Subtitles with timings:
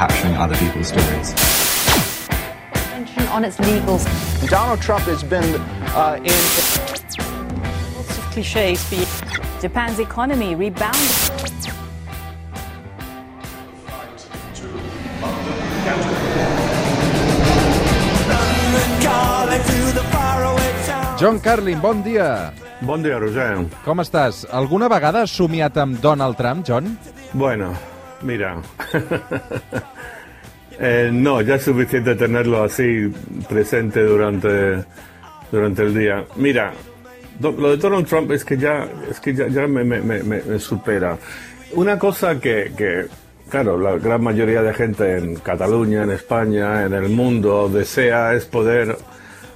[0.00, 1.28] capturing other people's stories.
[3.36, 4.04] On its legals.
[4.48, 5.44] Donald Trump has been
[5.92, 6.40] uh, in.
[7.92, 8.80] Lots of cliches.
[9.60, 11.12] Japan's economy rebounded.
[21.20, 22.54] John Carlin, bon dia.
[22.80, 23.68] Bon dia, Roger.
[23.84, 24.46] Com estàs?
[24.48, 26.96] Alguna vegada has somiat amb Donald Trump, John?
[27.36, 27.74] Bueno,
[28.22, 28.60] mira.
[30.78, 33.12] eh, no, ya es suficiente tenerlo así
[33.48, 34.84] presente durante,
[35.50, 36.24] durante el día.
[36.36, 36.72] Mira,
[37.40, 41.16] lo de Donald Trump es que ya, es que ya, ya me, supera.
[41.72, 43.06] Una cosa que, que,
[43.48, 48.44] claro, la gran mayoría de gente en Cataluña, en España, en el mundo desea es
[48.44, 48.96] poder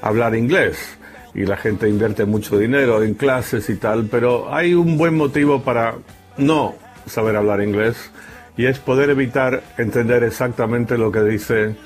[0.00, 0.98] hablar inglés
[1.34, 5.62] y la gente invierte mucho dinero en clases y tal, pero hay un buen motivo
[5.62, 5.94] para
[6.36, 6.74] no
[7.06, 8.10] saber hablar inglés
[8.58, 11.76] y es poder evitar entender exactamente lo que dice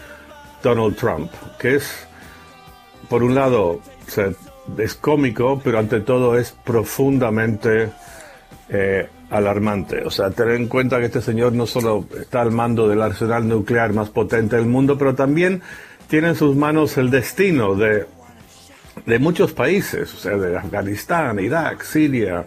[0.62, 2.08] Donald Trump, que es,
[3.08, 3.80] por un lado,
[4.78, 7.90] es cómico, pero ante todo es profundamente
[8.68, 10.02] eh, alarmante.
[10.04, 13.46] O sea, tener en cuenta que este señor no solo está al mando del arsenal
[13.46, 15.62] nuclear más potente del mundo, pero también
[16.08, 18.06] tiene en sus manos el destino de
[19.06, 22.44] de muchos países, o sea, de Afganistán, Irak, Siria,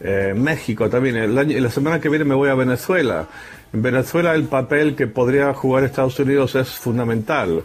[0.00, 1.34] eh, México también.
[1.34, 3.26] La semana que viene me voy a Venezuela.
[3.72, 7.62] En Venezuela el papel que podría jugar Estados Unidos es fundamental.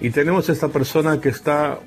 [0.00, 1.78] Y tenemos esta persona que está,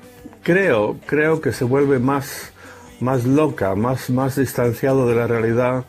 [0.42, 2.52] creo, creo que se vuelve más,
[3.00, 5.84] más loca, más, más distanciado de la realidad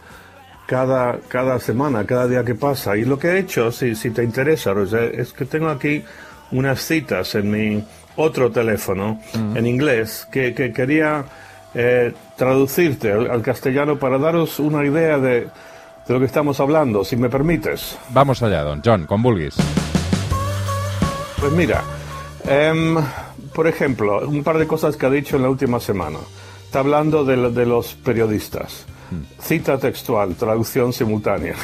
[0.67, 2.97] cada, cada semana, cada día que pasa.
[2.97, 6.03] Y lo que he hecho, si, si te interesa, Roger, es que tengo aquí
[6.51, 7.83] unas citas en mi,
[8.15, 11.25] otro teléfono en inglés que, quería
[11.73, 15.47] eh, traducirte al, castellano para daros una idea de,
[16.13, 17.97] lo que estamos hablando, si me permites.
[18.09, 19.55] Vamos allá, don John, con Bulgis.
[21.39, 21.83] Pues mira,
[22.47, 22.95] em,
[23.53, 26.19] por ejemplo, un par de cosas que ha dicho en la última semana.
[26.63, 28.85] Está hablando de, de los periodistas.
[29.11, 29.41] Mm.
[29.41, 31.55] Cita textual, traducción simultánea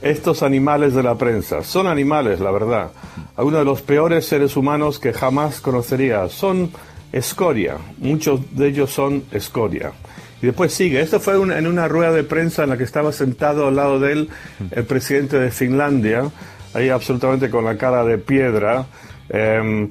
[0.00, 1.62] estos animales de la prensa.
[1.62, 2.90] Son animales, la verdad.
[3.36, 6.28] Algunos de los peores seres humanos que jamás conocería.
[6.28, 6.70] Son
[7.12, 7.78] escoria.
[7.98, 9.92] Muchos de ellos son escoria.
[10.40, 11.00] Y después sigue.
[11.00, 14.12] Esto fue en una rueda de prensa en la que estaba sentado al lado de
[14.12, 14.28] él
[14.70, 16.30] el presidente de Finlandia,
[16.74, 18.86] ahí absolutamente con la cara de piedra.
[19.28, 19.90] Em,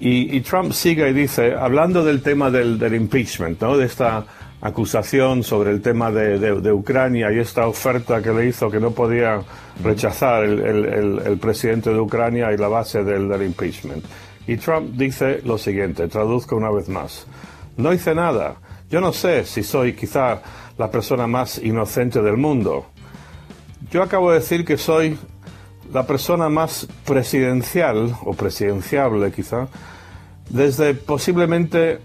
[0.00, 3.76] y, Trump sigue y dice, hablando del tema del, del impeachment, ¿no?
[3.76, 4.24] de esta
[4.60, 9.40] acusación sobre el tema de, Ucrania y esta oferta que le hizo que no podía
[9.82, 14.04] rechazar el, presidente de Ucrania y la base del, del, impeachment.
[14.46, 17.26] Y Trump dice lo siguiente, traduzco una vez más,
[17.76, 18.56] no hice nada,
[18.90, 20.40] yo no sé si soy quizá
[20.76, 22.86] la persona más inocente del mundo.
[23.90, 25.18] Yo acabo de decir que soy
[25.92, 29.68] la persona más presidencial o presidenciable quizá
[30.50, 31.98] desde posiblemente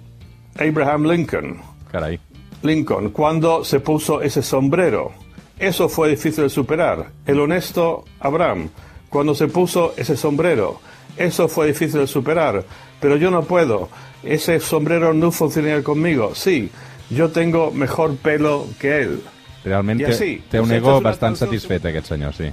[0.60, 1.62] Abraham Lincoln.
[1.92, 2.20] Caray.
[2.62, 5.12] Lincoln cuando se puso ese sombrero.
[5.60, 7.12] Eso fue difícil de superar.
[7.26, 8.70] El honesto Abraham
[9.14, 10.82] cuando se puso ese sombrero.
[11.16, 12.66] Eso fue difícil de superar.
[13.00, 13.90] Pero yo no puedo.
[14.24, 16.34] Ese sombrero no funcionaría conmigo.
[16.34, 16.72] Sí,
[17.12, 19.22] yo tengo mejor pelo que él.
[19.64, 22.46] Realmente te un ego bastante satisfecho aquest señor, sí.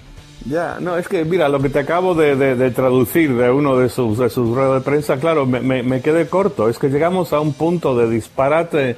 [0.44, 4.19] Ya, no, es que mira, lo que te acabo de, traducir de uno de sus,
[4.19, 6.69] de sus ruedas de prensa, claro, me, me, me, quedé corto.
[6.69, 8.97] Es que llegamos a un punto de disparate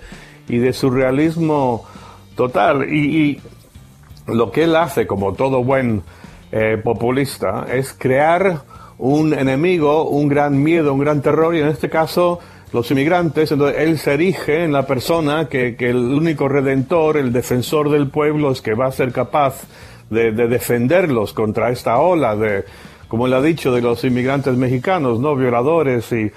[0.49, 1.85] y de surrealismo
[2.37, 2.93] total.
[2.93, 3.41] Y,
[4.27, 6.03] lo que él hace, como todo buen
[6.53, 8.61] eh, populista, es crear
[8.99, 12.39] un enemigo, un gran miedo, un gran terror, y en este caso
[12.73, 17.91] los inmigrantes, entonces él se erige en la persona que, el único redentor, el defensor
[17.91, 19.63] del pueblo, es que va a ser capaz
[20.09, 22.65] de, de defenderlos contra esta ola de,
[23.09, 25.35] como él ha dicho, de los inmigrantes mexicanos, ¿no?
[25.35, 26.31] Violadores y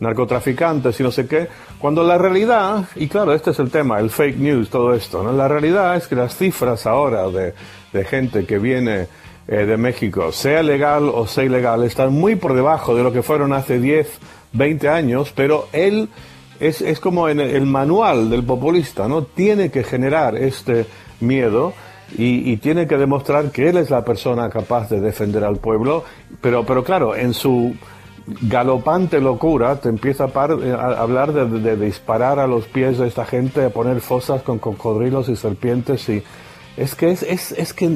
[0.00, 1.48] narcotraficantes y no sé qué,
[1.78, 5.32] cuando la realidad, y claro, este es el tema, el fake news, todo esto, ¿no?
[5.32, 7.54] la realidad es que las cifras ahora de,
[7.92, 9.08] de gente que viene
[9.48, 13.22] eh, de México, sea legal o sea ilegal, están muy por debajo de lo que
[13.22, 14.06] fueron hace 10,
[14.52, 16.08] 20 años, pero él
[16.60, 19.22] es, es como en el manual del populista, ¿no?
[19.22, 20.86] Tiene que generar este
[21.20, 21.72] miedo.
[22.16, 26.04] Y, tiene que demostrar que él es la persona capaz de defender al pueblo,
[26.40, 27.74] pero, pero claro, en su
[28.42, 33.64] galopante locura te empieza eh, a, hablar de, disparar a los pies de esta gente,
[33.64, 36.22] a poner fosas con cocodrilos y serpientes y
[36.78, 37.90] es que es, es, es que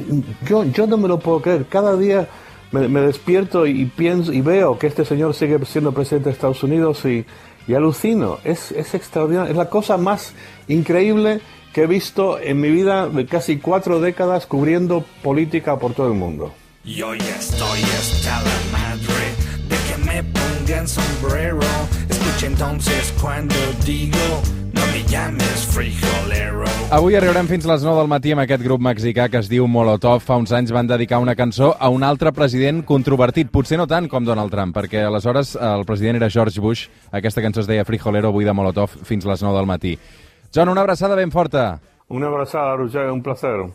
[0.47, 1.65] yo, yo no me lo puedo creer.
[1.67, 2.27] Cada día
[2.71, 7.05] me, despierto y pienso y veo que este señor sigue siendo presidente de Estados Unidos
[7.05, 7.25] y,
[7.67, 8.39] y alucino.
[8.43, 9.51] Es, es extraordinario.
[9.51, 10.33] Es la cosa más
[10.67, 11.39] increíble
[11.71, 16.13] que he visto en mi vida de casi cuatro décadas cubriendo política por todo el
[16.13, 16.53] mundo.
[16.83, 19.33] Yo ya estoy hasta la madre
[19.69, 21.61] de que me pongan sombrero.
[22.09, 24.17] Escucha entonces cuando digo,
[24.93, 26.63] me llames frijolero.
[26.93, 30.21] Avui arribarem fins les 9 del matí amb aquest grup mexicà que es diu Molotov.
[30.21, 34.07] Fa uns anys van dedicar una cançó a un altre president controvertit, potser no tant
[34.11, 36.85] com Donald Trump, perquè aleshores el president era George Bush.
[37.11, 39.97] Aquesta cançó es deia Frijolero, avui de Molotov, fins les 9 del matí.
[40.53, 41.79] John, una abraçada ben forta.
[42.09, 43.73] Una abraçada, Roger, un placer.